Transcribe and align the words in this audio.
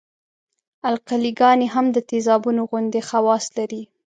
القلي 0.89 1.31
ګانې 1.39 1.67
هم 1.73 1.85
د 1.95 1.97
تیزابونو 2.09 2.61
غوندې 2.69 3.01
خواص 3.07 3.45
لري. 3.57 3.81